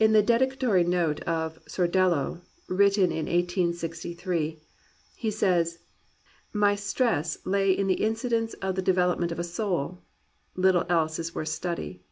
In 0.00 0.12
the 0.12 0.20
dedicatory 0.20 0.82
note 0.82 1.18
to 1.18 1.52
Sordello, 1.68 2.40
written 2.66 3.12
in 3.12 3.26
1863, 3.26 4.58
he 5.14 5.30
says 5.30 5.78
"My 6.52 6.74
stress 6.74 7.38
lay 7.46 7.70
in 7.70 7.86
the 7.86 8.02
incidents 8.04 8.54
in 8.54 8.74
the 8.74 8.82
de 8.82 8.92
velopment 8.92 9.30
of 9.30 9.38
a 9.38 9.44
soul; 9.44 10.02
little 10.56 10.84
else 10.88 11.20
is 11.20 11.36
worth 11.36 11.50
study." 11.50 12.02